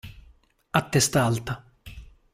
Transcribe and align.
A 0.79 0.81
testa 0.93 1.19
alta 1.31 1.53